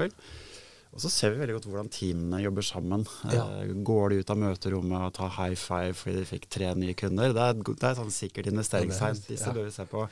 [0.94, 3.02] Og så ser vi veldig godt hvordan teamene jobber sammen.
[3.32, 3.44] Ja.
[3.50, 6.94] Uh, går de ut av møterommet og tar high five fordi de fikk tre nye
[6.98, 7.34] kunder?
[7.34, 9.22] Det er, det er sånn sikkert investeringstegn.
[9.26, 9.54] Disse ja.
[9.56, 10.06] bør vi se på.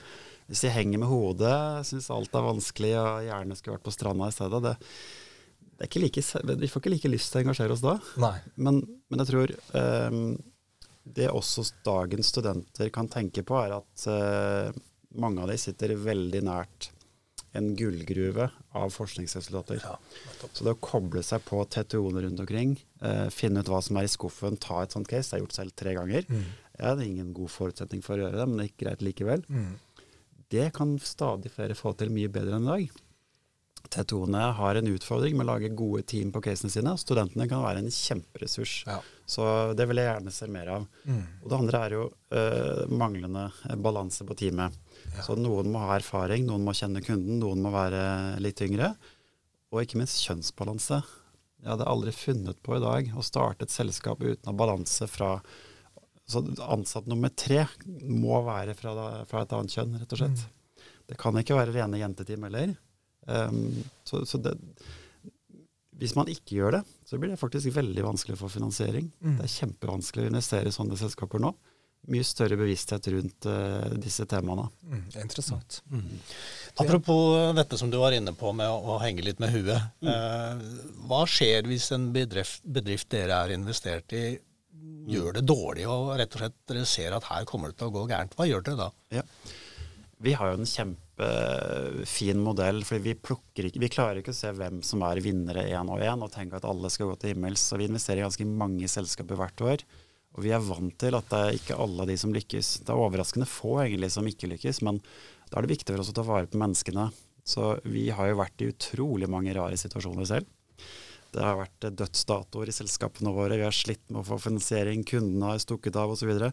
[0.51, 4.27] Hvis de henger med hodet, syns alt er vanskelig og gjerne skulle vært på stranda
[4.29, 4.73] i stedet, det,
[5.71, 6.25] det er ikke like,
[6.64, 7.95] vi får ikke like lyst til å engasjere oss da.
[8.57, 9.55] Men, men, jeg tror
[10.11, 10.18] um,
[11.03, 14.83] det også dagens studenter kan tenke på, er at uh,
[15.23, 16.90] mange av de sitter veldig nært
[17.52, 19.82] en gullgruve av forskningsresultater.
[19.84, 19.98] Ja,
[20.52, 24.08] så det å koble seg på TTO-ene rundt omkring, eh, finne ut hva som er
[24.08, 26.26] i skuffen, ta et sånt case, det har jeg gjort selv tre ganger.
[26.28, 26.44] Mm.
[26.78, 29.44] Jeg hadde ingen god forutsetning for å gjøre det, men det gikk greit likevel.
[29.48, 29.72] Mm.
[30.52, 33.02] Det kan stadig flere få til mye bedre enn i dag.
[33.92, 36.94] TTO-ene har en utfordring med å lage gode team på casene sine.
[36.94, 38.74] og Studentene kan være en kjemperessurs.
[38.88, 39.00] Ja.
[39.28, 39.44] Så
[39.76, 40.86] det vil jeg gjerne se mer av.
[41.04, 41.22] Mm.
[41.42, 43.48] Og det andre er jo eh, manglende
[43.84, 44.76] balanse på teamet.
[45.20, 48.05] Så noen må ha erfaring, noen må kjenne kunden, noen må være
[48.42, 48.92] litt yngre.
[49.72, 51.03] Og ikke minst kjønnsbalanse.
[51.62, 55.07] Jeg hadde aldri funnet på i dag å starte et selskap uten å ha balanse
[55.11, 55.37] fra
[56.33, 57.64] Så ansatt nummer tre
[58.07, 58.92] må være fra,
[59.29, 60.42] fra et annet kjønn, rett og slett.
[60.42, 60.88] Mm.
[61.11, 62.75] Det kan ikke være rene jenteteam heller.
[63.27, 64.55] Um, så, så det,
[65.98, 69.11] hvis man ikke gjør det, så blir det faktisk veldig vanskelig for finansiering.
[69.20, 69.35] Mm.
[69.40, 71.53] Det er kjempevanskelig å investere i sånne selskaper nå
[72.10, 74.64] mye større bevissthet rundt uh, disse temaene.
[74.82, 75.82] Mm, interessant.
[75.92, 76.16] Mm.
[76.82, 79.90] Apropos dette som du var inne på med å, å henge litt med huet.
[80.02, 80.10] Mm.
[80.10, 84.24] Uh, hva skjer hvis en bedrift, bedrift, dere er investert i,
[85.10, 87.94] gjør det dårlig, og rett og slett dere ser at her kommer det til å
[87.94, 88.34] gå gærent?
[88.38, 88.90] Hva gjør dere da?
[89.20, 89.26] Ja.
[90.22, 94.78] Vi har jo en kjempefin modell, for vi, ikke, vi klarer ikke å se hvem
[94.86, 97.64] som er vinnere én og én, og tenke at alle skal gå til himmels.
[97.66, 99.84] Så vi investerer i ganske mange selskaper hvert år.
[100.33, 102.73] Og vi er vant til at det er ikke alle de som lykkes.
[102.87, 105.03] Det er overraskende få egentlig som ikke lykkes, men
[105.51, 107.11] da er det viktig for oss å ta vare på menneskene.
[107.45, 110.49] Så vi har jo vært i utrolig mange rare situasjoner selv.
[111.33, 115.55] Det har vært dødsdatoer i selskapene våre, vi har slitt med å få finansiering, kundene
[115.55, 116.23] har stukket av osv.
[116.23, 116.53] Så, videre.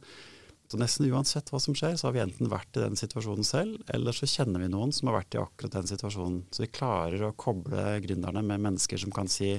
[0.72, 3.80] så nesten uansett hva som skjer, så har vi enten vært i den situasjonen selv,
[3.92, 6.42] eller så kjenner vi noen som har vært i akkurat den situasjonen.
[6.56, 9.58] Så vi klarer å koble gründerne med mennesker som kan si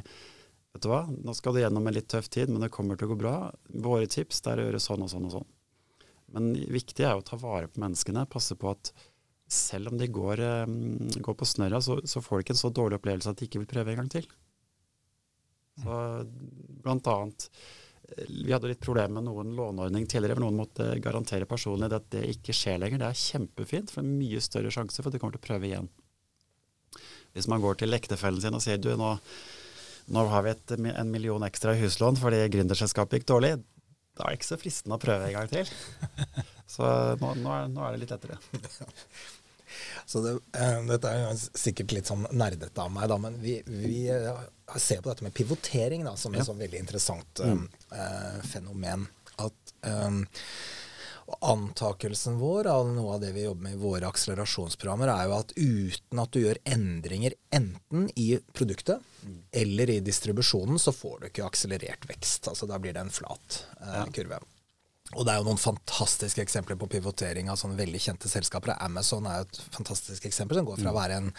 [0.75, 3.09] Vet du hva, nå skal du gjennom en litt tøff tid, men det kommer til
[3.09, 3.35] å gå bra.
[3.83, 5.49] Våre tips er å gjøre sånn og sånn og sånn.
[6.35, 8.29] Men viktig er å ta vare på menneskene.
[8.31, 8.93] Passe på at
[9.51, 12.71] selv om de går, um, går på snørra, så, så, får de ikke en så
[12.71, 14.29] dårlig opplevelse at de ikke vil prøve en gang til.
[15.81, 15.97] Så
[16.85, 21.49] blant annet eh, Vi hadde litt problemer med noen låneordning tidligere, hvor noen måtte garantere
[21.51, 23.03] personlig at det ikke skjer lenger.
[23.03, 25.49] Det er kjempefint, for det er mye større sjanse for at de kommer til å
[25.49, 25.91] prøve igjen.
[27.35, 29.17] Hvis man går til ektefellen sin og sier du, nå
[30.11, 33.53] nå har vi et, en million ekstra i huslån fordi gründerselskapet gikk dårlig.
[34.18, 35.70] Da er det ikke så fristende å prøve en gang til.
[36.70, 36.87] Så
[37.18, 38.37] nå, nå, er, nå er, det litt lettere.
[40.11, 44.05] Så det, eh, dette er sikkert litt sånn nerdete av meg, da, men vi, vi
[44.11, 44.40] eh,
[44.77, 47.64] ser på dette med pivotering da, som et sånn veldig interessant Mm.
[47.94, 49.07] eh, fenomen.
[49.40, 49.75] At
[51.40, 55.55] Antakelsen vår av noe av det vi jobber med i våre akselerasjonsprogrammer, er jo at
[55.57, 59.05] uten at du gjør endringer enten i produktet
[59.53, 62.49] eller i distribusjonen, så får du ikke akselerert vekst.
[62.51, 64.40] Altså Da blir det en flat eh, kurve.
[65.19, 68.77] Og det er jo noen fantastiske eksempler på pivotering av sånne veldig kjente selskaper.
[68.79, 70.61] Amazon er jo et fantastisk eksempel.
[70.61, 71.31] Den går fra å være en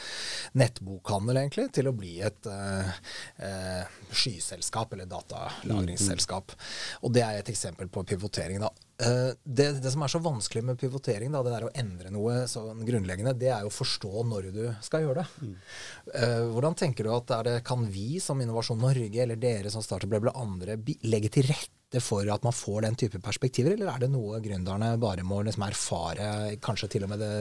[0.59, 2.91] nettbokhandel egentlig, til å bli et uh,
[3.39, 6.51] uh, skyselskap eller datalagringsselskap.
[7.07, 8.59] Og det er et eksempel på pivotering.
[8.59, 8.73] da.
[9.01, 12.43] Eh, det, det som er så vanskelig med pivotering, da, det der å endre noe
[12.49, 15.51] sånn grunnleggende, det er jo å forstå når du skal gjøre det.
[16.21, 20.11] Eh, hvordan tenker du at det, kan vi som Innovasjon Norge, eller dere som Startup
[20.11, 24.11] eller andre, legge til rette for at man får den type perspektiver, eller er det
[24.13, 26.27] noe gründerne bare må liksom erfare,
[26.63, 27.33] kanskje til og med the,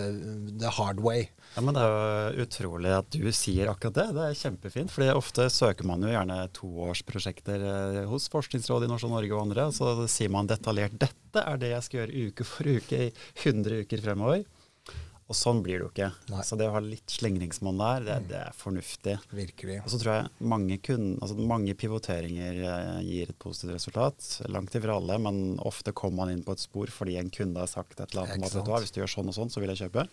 [0.64, 1.28] the hard way?
[1.54, 1.94] Ja, men Det er
[2.34, 4.08] jo utrolig at du sier akkurat det.
[4.16, 4.90] Det er kjempefint.
[4.90, 9.68] fordi ofte søker man jo gjerne toårsprosjekter eh, hos Forskningsrådet i Norsk Norge og andre.
[9.74, 13.12] Så sier man detaljert dette er det jeg skal gjøre uke for uke i
[13.44, 14.42] 100 uker fremover.
[15.30, 16.08] Og sånn blir det jo ikke.
[16.32, 16.42] Nei.
[16.42, 19.14] Så det å ha litt slingringsmonn der, det, det er fornuftig.
[19.30, 19.78] Virkelig.
[19.84, 24.26] Og så tror jeg mange, kun, altså mange pivoteringer eh, gir et positivt resultat.
[24.50, 27.70] Langt ifra alle, men ofte kommer man inn på et spor fordi en kunde har
[27.70, 29.70] sagt et eller annet om at du hvis du gjør sånn og sånn, så vil
[29.70, 30.08] jeg kjøpe.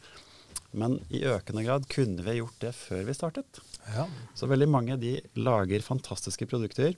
[0.77, 3.62] Men i økende grad kunne vi gjort det før vi startet.
[3.95, 4.06] Ja.
[4.38, 6.93] Så veldig mange de lager fantastiske produkter,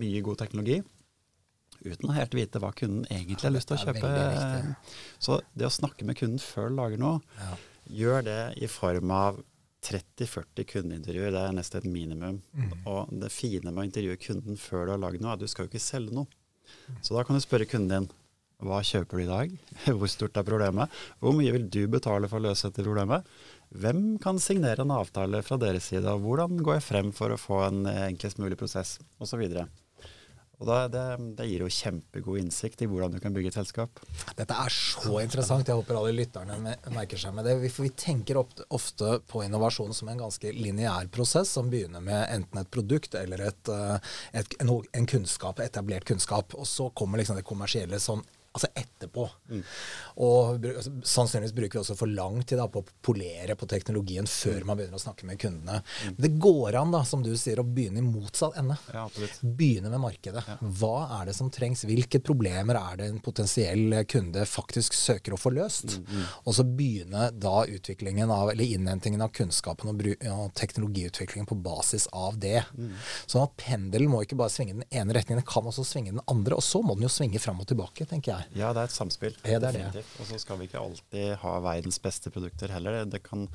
[0.00, 0.80] mye god teknologi,
[1.84, 4.76] uten å helt vite hva kunden egentlig har lyst til å kjøpe.
[5.18, 7.54] Så det å snakke med kunden før du lager noe, Ja.
[7.90, 9.40] gjør det i form av
[9.82, 11.32] 30-40 kundeintervjuer.
[11.32, 12.42] Det er nesten et minimum.
[12.54, 12.72] Mm.
[12.86, 15.48] Og det fine med å intervjue kunden før du har lagd noe, er at du
[15.50, 16.26] skal jo ikke selge noe.
[17.02, 18.10] Så da kan du spørre kunden din
[18.60, 19.52] hva kjøper du i dag?
[19.98, 20.92] Hvor stort er problemet?
[21.22, 23.24] Hvor mye vil du betale for å løse dette problemet?
[23.72, 26.04] Hvem kan signere en avtale fra deres side?
[26.12, 28.98] Og hvordan går jeg frem for å få en eh, enklest mulig prosess?
[29.16, 29.64] Og så videre.
[30.60, 31.02] Og da, det,
[31.38, 34.02] det gir jo kjempegod innsikt i hvordan du kan bygge et selskap.
[34.36, 35.68] Dette er så interessant.
[35.68, 37.56] Jeg håper alle lytterne merker seg med det.
[37.72, 42.60] For vi tenker ofte, på innovasjon som en ganske lineær prosess, som begynner med enten
[42.60, 46.52] et produkt eller et, eh, et, en, kunnskap, etablert kunnskap.
[46.60, 48.66] Og så kommer liksom det kommersielle som Altså
[49.00, 49.26] etterpå.
[50.20, 54.28] Og altså, sannsynligvis bruker vi også for lang tid da, på å polere på teknologien
[54.28, 55.80] før man begynner å snakke med kundene.
[56.10, 58.76] Men det går an, da, som du sier, å begynne i motsatt ende.
[58.92, 59.06] Ja.
[59.40, 60.44] Begynne med markedet.
[60.60, 61.84] Hva er det som trengs?
[61.88, 65.98] Hvilke problemer er det en potensiell kunde faktisk søker å få løst?
[66.44, 72.08] Og så begynne da utviklingen av, eller innhentingen av kunnskapen og, og teknologiutviklingen på basis
[72.12, 72.62] av det.
[73.26, 76.22] Sånn at pendelen må ikke bare svinge den ene retningen, den kan også svinge den
[76.30, 76.58] andre.
[76.58, 78.60] Og så må den jo svinge fram og tilbake, tenker jeg.
[78.62, 79.36] Ja, det er et samspill.
[79.48, 80.02] Ja, det er det.
[80.20, 83.00] Og så skal vi ikke alltid ha verdens beste produkter heller.
[83.10, 83.46] Det kan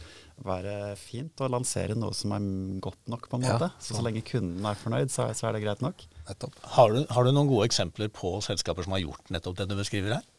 [0.47, 2.47] være fint å lansere noe som er
[2.83, 3.69] godt nok, på en Ja, måte.
[3.83, 6.07] så, så lenge kunden er fornøyd, så, så er det greit nok.
[6.29, 6.57] Nettopp.
[6.79, 9.75] Har du, har du noen gode eksempler på selskaper som har gjort nettopp det du
[9.77, 10.31] beskriver her?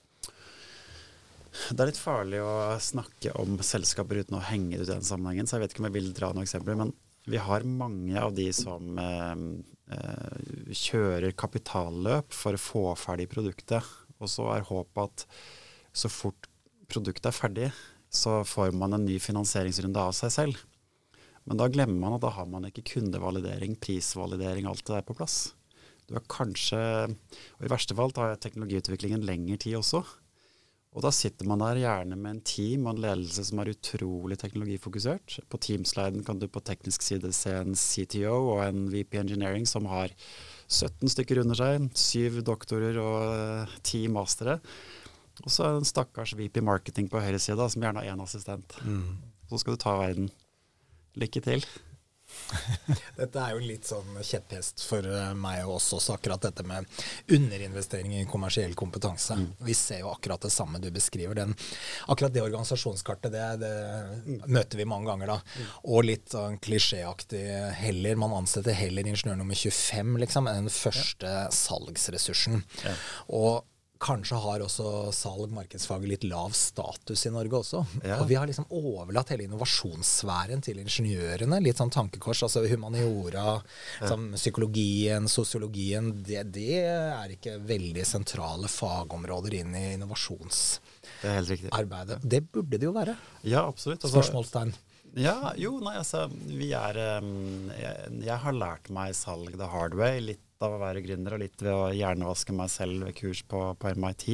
[1.73, 2.55] Det er litt farlig å
[2.85, 5.85] snakke om selskaper uten å henge det ut i den sammenhengen, så jeg vet ikke
[5.85, 6.77] om jeg vil dra noen eksempler.
[6.77, 6.91] Men
[7.27, 9.33] vi har mange av de som eh,
[9.97, 13.89] eh, kjører kapitalløp for å få ferdig produktet.
[14.23, 15.27] Og så er håpet at
[15.97, 16.49] så fort
[16.91, 17.69] produktet er ferdig,
[18.13, 20.65] så får man en ny finansieringsrunde av seg selv.
[21.47, 25.17] Men da glemmer man at da har man ikke kundevalidering, prisvalidering, alt det der på
[25.19, 25.55] plass.
[26.07, 26.79] Du har kanskje,
[27.59, 30.03] og i verste fall tar teknologiutviklingen lengre tid også.
[30.97, 34.39] Og da sitter man der gjerne med en team og en ledelse som er utrolig
[34.41, 35.41] teknologifokusert.
[35.53, 39.91] På teamsliden kan du på teknisk side se en CTO og en VP Engineering som
[39.91, 40.15] har
[40.67, 44.59] 17 stykker under seg, syv doktorer og eh, ti mastere.
[45.45, 48.79] Og så en stakkars VP Marketing på høyresida som gjerne har én assistent.
[49.51, 50.31] Så skal du ta verden.
[51.21, 51.67] Lykke til.
[53.19, 56.87] Dette er jo litt sånn kjepphest for eh, meg og oss også, akkurat dette med
[57.33, 59.39] underinvestering i kommersiell kompetanse.
[59.67, 61.37] Vi ser jo akkurat det samme du beskriver.
[61.39, 61.55] Den,
[62.07, 65.39] akkurat det organisasjonskartet, det, det møter vi mange ganger da.
[65.85, 67.45] Og litt sånn klisjéaktig
[67.81, 72.63] heller, man ansetter heller ingeniør nummer 25, liksom, enn den første salgsressursen.
[73.35, 73.65] Og
[74.03, 77.81] Kanskje har også salg, markedsfaget, litt lav status i Norge også.
[78.05, 78.17] Ja.
[78.21, 81.57] Og vi har liksom overlatt hele innovasjonssfæren til ingeniørene.
[81.65, 82.43] Litt sånn tankekors.
[82.47, 83.49] altså Humaniora,
[84.03, 86.05] som psykologien, sosiologien.
[86.27, 92.21] Det, det er ikke veldig sentrale fagområder inn i innovasjonsarbeidet.
[92.21, 92.29] Det.
[92.37, 93.15] Det burde det jo være.
[93.43, 94.05] Ja, absolutt.
[94.05, 94.73] Altså, Spørsmålstegn.
[95.17, 99.95] Ja, jo, nei, altså Vi er um, jeg, jeg har lært meg salg the hard
[99.97, 100.21] way.
[100.21, 103.69] Litt av å være gründer og litt ved å hjernevaske meg selv ved kurs på,
[103.81, 104.29] på MIT.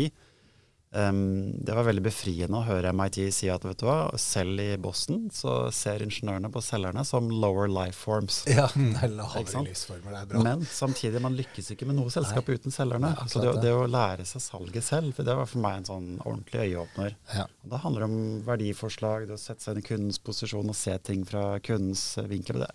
[0.95, 4.75] Um, det var veldig befriende å høre MIT si at vet du hva, selv i
[4.77, 8.43] Boston så ser ingeniørene på selgerne som lower life forms.
[8.53, 8.67] Ja,
[9.09, 10.43] lavere livsformer, det er bra.
[10.45, 12.59] Men samtidig, man lykkes ikke med noe selskap Nei.
[12.59, 13.15] uten selgerne.
[13.17, 15.89] Ja, så det, det, å lære seg salget selv, for det var for meg en
[15.89, 17.17] sånn ordentlig øyeåpner.
[17.39, 17.47] Ja.
[17.73, 20.99] Da handler det om verdiforslag, det å sette seg inn i kundens posisjon og se
[21.09, 22.67] ting fra kundens vinkel.
[22.67, 22.69] Det,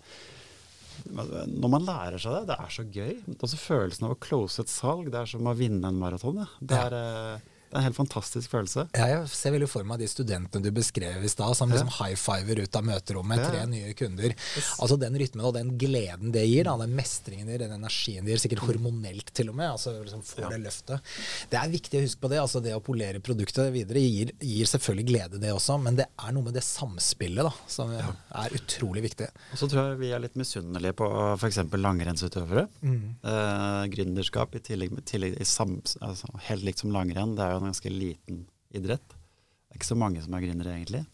[1.06, 3.14] når man lærer seg det, det er så gøy.
[3.36, 6.44] Også følelsen av å close et salg, det er som å vinne en maraton.
[6.60, 6.98] Det er...
[6.98, 7.38] Ja.
[7.68, 8.86] Det er en helt fantastisk følelse.
[8.96, 12.62] Ja, jeg ser veldig for meg de studentene du beskrev i stad, som liksom high-fiver
[12.64, 14.32] ut av møterommet, tre nye kunder.
[14.78, 18.24] Altså Den rytmen og den gleden det gir, da, den mestringen det gir, den energien
[18.24, 21.12] det gir, sikkert hormonelt til og med, altså liksom får det løftet.
[21.52, 22.40] Det er viktig å huske på det.
[22.40, 26.34] altså Det å polere produktet videre gir, gir, selvfølgelig glede, det også, men det er
[26.36, 29.28] noe med det samspillet da, som er utrolig viktig.
[29.52, 31.60] Og så tror jeg vi er litt misunnelige på f.eks.
[31.76, 32.64] langrennsutøvere.
[32.80, 32.98] Mm.
[33.28, 37.36] Eh, gründerskap i tillegg, tillegg i sam, altså, helt likt som langrenn.
[37.36, 38.42] det er jo en ganske liten
[38.74, 39.14] idrett.
[39.14, 41.04] Det er ikke så mange som er gründere, egentlig.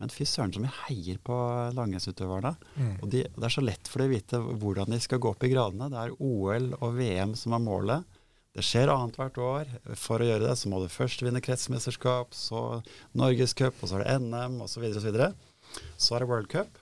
[0.00, 1.36] Men fy søren som vi heier på
[1.76, 2.54] langrennsutøverne.
[2.74, 2.94] Mm.
[3.02, 5.44] Og de, det er så lett for dem å vite hvordan de skal gå opp
[5.46, 5.90] i gradene.
[5.92, 8.18] Det er OL og VM som er målet.
[8.52, 9.70] Det skjer annethvert år.
[9.96, 12.82] For å gjøre det så må du først vinne kretsmesterskap, så
[13.16, 14.74] Norgescup, og så er det NM osv.
[14.74, 15.92] Så, videre, og så, videre.
[15.96, 16.81] så er det World Cup.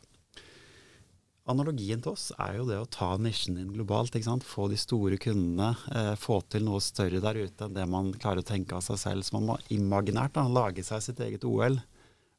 [1.50, 4.14] Analogien til oss er jo det å ta nisjen din globalt.
[4.14, 4.46] ikke sant?
[4.46, 5.72] Få de store kundene.
[5.92, 9.00] Eh, få til noe større der ute enn det man klarer å tenke av seg
[9.02, 9.26] selv.
[9.26, 11.80] Så man må imaginært da, lage seg sitt eget OL.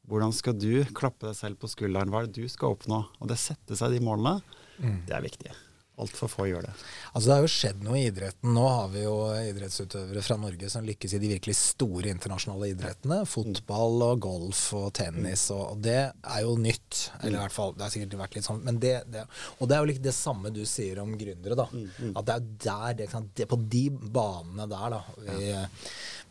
[0.08, 2.10] Hvordan skal du klappe deg selv på skulderen?
[2.10, 3.04] Hva er det du skal oppnå?
[3.20, 4.40] Og det sette seg de målene,
[4.80, 5.04] mm.
[5.06, 5.52] det er viktig
[6.00, 6.72] altfor få gjør det.
[7.12, 8.54] Altså Det har jo skjedd noe i idretten.
[8.56, 13.18] Nå har vi jo idrettsutøvere fra Norge som lykkes i de virkelig store internasjonale idrettene.
[13.28, 15.44] Fotball og golf og tennis.
[15.54, 17.02] Og, og det er jo nytt.
[17.20, 18.62] Eller i hvert fall, det har sikkert vært litt sånn.
[18.66, 19.26] Men det, det,
[19.58, 21.58] og det er jo litt det samme du sier om gründere.
[21.58, 22.16] da, mm, mm.
[22.16, 25.52] At det er der, det, det, på de banene der da, vi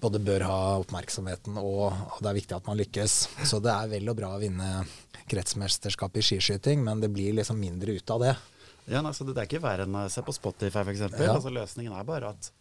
[0.01, 3.17] både bør ha oppmerksomheten, og, det er viktig at man lykkes.
[3.45, 4.71] Så det er vel og bra å vinne
[5.31, 8.33] kretsmesterskap i skiskyting, men det blir liksom mindre ut av det.
[8.89, 11.03] Ja, altså, det er ikke verre enn å se på Spotify, f.eks.
[11.05, 11.35] Ja.
[11.35, 12.51] Altså, løsningen er bare at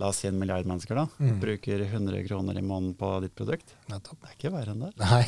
[0.00, 1.34] La oss si en milliard mennesker da, mm.
[1.38, 3.76] bruker 100 kroner i måneden på ditt produkt.
[3.86, 4.18] Nettopp.
[4.24, 4.90] Det er ikke verre enn det.
[4.98, 5.20] Nei.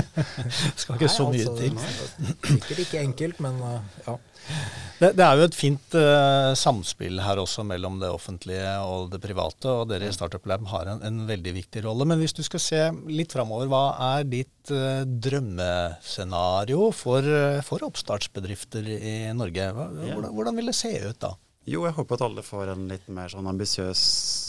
[0.78, 2.52] Skal ikke Nei, så mye altså, til.
[2.52, 4.14] Sikkert ikke enkelt, men uh, ja.
[5.00, 9.20] Det, det, er jo et fint uh, samspill her også mellom det offentlige og det
[9.24, 12.06] private, og dere i Startup Lab har en, en veldig viktig rolle.
[12.06, 13.82] Men hvis du skal se litt framover, hva
[14.12, 17.26] er ditt uh, drømmescenario for,
[17.66, 19.70] for, oppstartsbedrifter i Norge?
[19.74, 21.34] Hva, hvordan, hvordan vil det se ut da?
[21.68, 24.02] Jo, jeg håper at alle får en litt mer sånn ambisiøs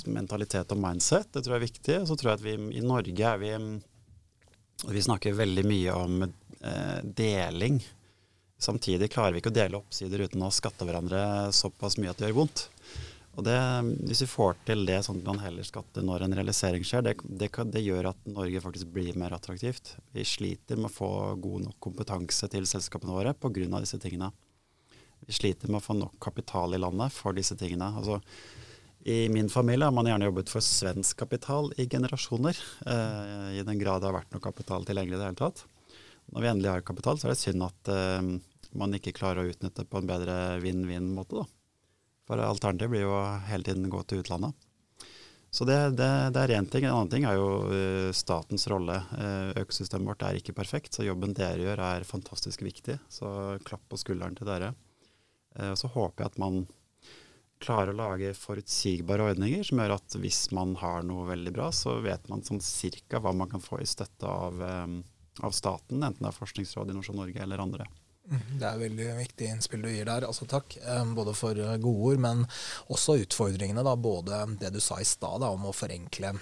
[0.08, 1.28] mentalitet og mindset.
[1.34, 1.98] Det tror jeg er viktig.
[2.08, 3.54] Så tror jeg at vi i Norge er vi
[4.88, 7.82] Vi snakker veldig mye om eh, deling.
[8.60, 12.30] Samtidig klarer vi ikke å dele oppsider uten å skatte hverandre såpass mye at det
[12.30, 12.70] gjør vondt.
[13.36, 13.60] Og det,
[14.08, 17.18] Hvis vi får til det sånn at man heller skatter når en realisering skjer, det,
[17.24, 19.98] det, det, gjør at Norge faktisk blir mer attraktivt.
[20.16, 23.80] Vi sliter med å få god nok kompetanse til selskapene våre pga.
[23.80, 24.32] disse tingene
[25.34, 27.92] sliter med å få nok kapital i landet for disse tingene.
[28.00, 28.20] Altså,
[29.10, 33.82] I min familie har man gjerne jobbet for svensk kapital i generasjoner, eh, i den
[33.82, 35.66] grad det har vært noe kapital tilgjengelig i det hele tatt.
[36.30, 38.34] Når vi endelig har kapital, så er det synd at eh,
[38.78, 41.46] man ikke klarer å utnytte på en bedre vinn-vinn-måte.
[42.30, 44.54] For alternativet blir jo hele tiden gå til utlandet.
[45.52, 46.86] Så det, det, det er én ting.
[46.86, 49.00] En annen ting er jo uh, statens rolle.
[49.18, 53.00] Uh, økosystemet vårt er ikke perfekt, så jobben dere gjør er fantastisk viktig.
[53.10, 53.32] Så
[53.66, 54.76] klapp på skulderen til dere.
[55.56, 56.60] Eh, og så håper jeg at man
[57.60, 61.98] klarer å lage forutsigbare ordninger som gjør at hvis man har noe veldig bra, så
[62.04, 65.00] vet man sånn cirka hva man kan få i støtte av, eh,
[65.44, 67.90] av staten, enten det er Forskningsrådet, Innovasjon Norge eller andre.
[68.30, 70.28] Mm, det er veldig viktig innspill du gir der.
[70.28, 72.46] altså Takk eh, både for gode ord, men
[72.94, 73.84] også utfordringene.
[73.84, 76.36] da, Både det du sa i stad om å forenkle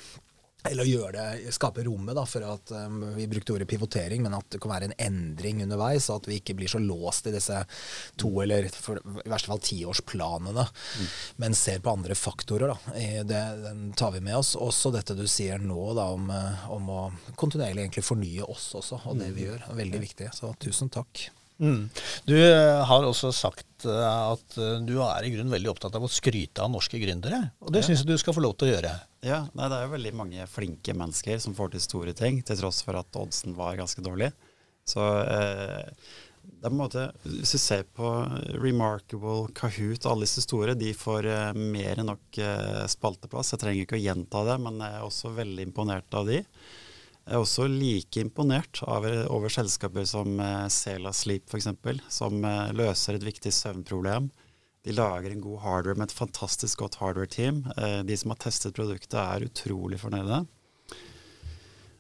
[0.72, 4.50] eller gjøre det, skape rommet da, for at um, Vi brukte ordet pivotering, men at
[4.54, 6.10] det kan være en endring underveis.
[6.10, 7.64] Og at vi ikke blir så låst i disse
[8.20, 11.08] to eller for, i verste fall tiårsplanene, mm.
[11.44, 12.74] men ser på andre faktorer.
[12.74, 12.98] Da.
[13.28, 14.56] Det, den tar vi med oss.
[14.60, 17.02] Også dette du sier nå da, om, eh, om å
[17.40, 19.50] kontinuerlig egentlig fornye oss også, og det vi mm.
[19.50, 19.66] gjør.
[19.68, 20.32] er Veldig viktig.
[20.36, 21.28] Så tusen takk.
[21.58, 21.88] Mm.
[22.28, 26.06] Du eh, har også sagt eh, at eh, du er i grunnen veldig opptatt av
[26.06, 27.48] å skryte av norske gründere.
[27.66, 27.90] Og det ja.
[27.90, 28.94] syns jeg du skal få lov til å gjøre.
[29.26, 32.62] Ja, nei, Det er jo veldig mange flinke mennesker som får til store ting, til
[32.62, 34.32] tross for at oddsen var ganske dårlig.
[34.88, 35.90] Så eh,
[36.58, 38.10] det er på en måte, Hvis du ser på
[38.58, 43.54] Remarkable, Kahoot, og alle disse store, de får eh, mer enn nok eh, spalteplass.
[43.54, 46.42] Jeg trenger ikke å gjenta det, men jeg er også veldig imponert av de.
[47.28, 51.68] Jeg er også like imponert over, over selskaper som eh, Sela Sleep f.eks.,
[52.08, 54.30] som eh, løser et viktig søvnproblem.
[54.88, 57.66] De lager en god hardware med et fantastisk godt hardware-team.
[57.76, 60.46] Eh, de som har testet produktet, er utrolig fornøyde.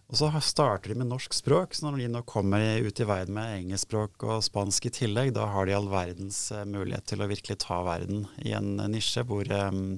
[0.08, 3.36] Og så starter de med norsk språk, så når de nå kommer ut i verden
[3.36, 7.28] med engelskspråk og spansk i tillegg, da har de all verdens eh, mulighet til å
[7.28, 9.98] virkelig ta verden i en nisje hvor um,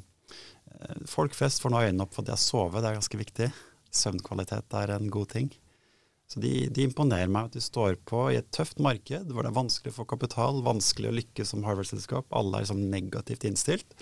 [1.05, 3.53] folk flest får nå øynene opp for det å sove, det er ganske viktig.
[3.95, 5.49] Søvnkvalitet er en god ting.
[6.29, 9.49] Så de, de imponerer meg at de står på i et tøft marked hvor det
[9.49, 13.97] er vanskelig å få kapital, vanskelig å lykkes som Harvard-selskap, alle er liksom negativt innstilt.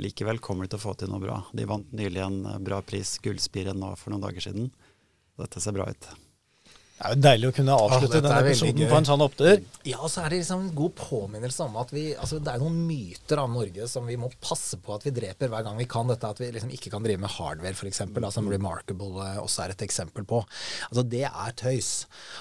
[0.00, 1.42] Likevel kommer de til å få til noe bra.
[1.52, 4.70] De vant nylig en bra pris, Gullspiren, nå for noen dager siden.
[5.40, 6.10] Dette ser bra ut.
[7.00, 9.60] Det er jo deilig å kunne avslutte Åh, denne episoden på en sånn opptur.
[9.88, 12.76] Ja, så er det liksom en god påminnelse om at vi altså Det er noen
[12.84, 16.10] myter av Norge som vi må passe på at vi dreper hver gang vi kan.
[16.10, 18.02] Dette at vi liksom ikke kan drive med hardware, f.eks.,
[18.36, 20.42] som Remarkable eh, også er et eksempel på.
[20.90, 21.90] Altså Det er tøys.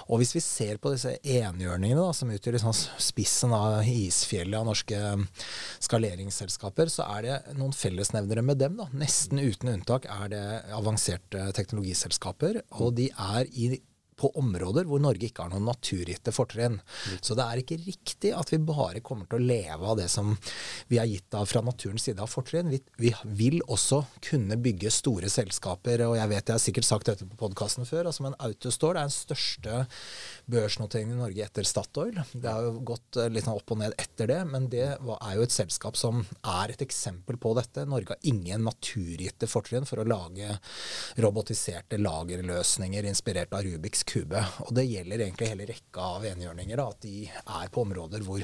[0.09, 4.67] Og hvis vi ser på disse enhjørningene da, som utgjør liksom spissen av isfjellet av
[4.67, 5.27] norske eh,
[5.87, 8.75] skaleringsselskaper, så er det noen fellesnevnere med dem.
[8.83, 8.91] da.
[8.91, 10.45] Nesten uten unntak er det
[10.75, 12.65] avanserte teknologiselskaper.
[12.83, 13.77] Og de er i
[14.19, 16.79] på områder hvor Norge ikke har noen naturgitte fortrinn.
[17.21, 20.35] Så det er ikke riktig at vi bare kommer til å leve av det som
[20.89, 22.71] vi er gitt av fra naturens side av fortrinn.
[22.71, 27.09] Vi, vi vil også kunne bygge store selskaper, og jeg vet jeg har sikkert sagt
[27.09, 29.83] dette på podkasten før, altså, men Autostore er den største
[30.49, 32.17] børsnoteringen i Norge etter Statoil.
[32.33, 35.35] Det har jo gått eh, litt sånn opp og ned etter det, men det er
[35.37, 37.85] jo et selskap som er et eksempel på dette.
[37.89, 40.57] Norge har ingen naturgitte fortrinn for å lage
[41.21, 44.41] robotiserte lagerløsninger inspirert av Rubiks kube.
[44.65, 48.43] Og det gjelder egentlig hele rekka av enhjørninger, at de er på områder hvor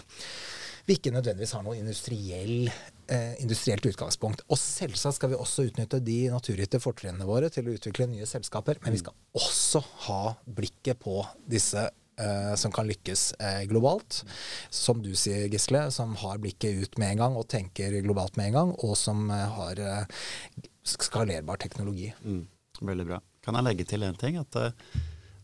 [0.86, 2.70] vi ikke nødvendigvis har noe industriell,
[3.10, 4.44] eh, industrielt utgangspunkt.
[4.54, 8.78] Og selvsagt skal vi også utnytte de naturgitte fortrinnene våre til å utvikle nye selskaper,
[8.84, 11.88] men vi skal også ha blikket på disse
[12.22, 14.22] eh, som kan lykkes eh, globalt.
[14.70, 18.52] Som du sier, Gisle, som har blikket ut med en gang og tenker globalt med
[18.52, 22.12] en gang, og som eh, har eh, skalerbar teknologi.
[22.24, 22.46] Mm,
[22.82, 23.22] veldig bra.
[23.46, 24.38] Kan jeg legge til en ting?
[24.42, 24.72] At eh,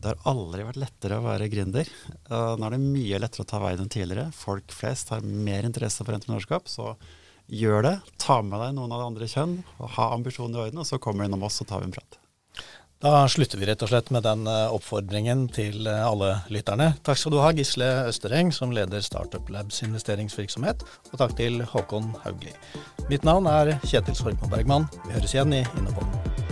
[0.02, 1.90] det har aldri vært lettere å være gründer.
[2.28, 4.32] Nå er det mye lettere å ta veien enn tidligere.
[4.34, 6.66] Folk flest har mer interesse for entreprenørskap.
[6.70, 6.96] Så
[7.52, 7.94] gjør det.
[8.22, 9.54] Ta med deg noen av det andre kjønn.
[9.78, 11.94] og Ha ambisjonen i orden, og så kommer du innom oss, og tar vi en
[11.94, 12.18] prat.
[13.02, 16.92] Da slutter vi rett og slett med den eh, oppfordringen til eh, alle lytterne.
[17.02, 20.86] Takk skal du ha, Gisle Østereng, som leder Startup Labs investeringsvirksomhet.
[21.10, 22.54] Og takk til Håkon Haugli.
[23.10, 24.86] Mitt navn er Kjetil Sorgmo Bergman.
[25.02, 26.51] Vi høres igjen i Innopodden.